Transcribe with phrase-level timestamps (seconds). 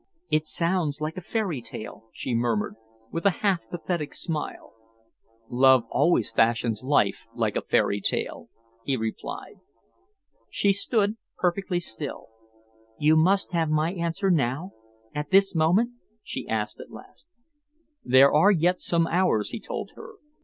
[0.31, 2.73] "It sounds like a fairy tale," she murmured,
[3.11, 4.73] with a half pathetic smile.
[5.47, 8.49] "Love always fashions life like a fairy tale,"
[8.83, 9.59] he replied.
[10.49, 12.29] She stood perfectly still.
[12.97, 14.71] "You must have my answer now,
[15.13, 15.91] at this moment?"
[16.23, 17.29] she asked at last.
[18.03, 20.13] "There are yet some hours," he told her.